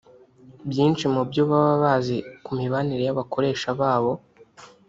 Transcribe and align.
byinshi 0.69 1.05
mu 1.13 1.21
byo 1.29 1.43
baba 1.49 1.73
bazi 1.83 2.17
ku 2.45 2.51
mibanire 2.57 3.03
y’abakoresha 3.05 3.67
babo 3.79 4.11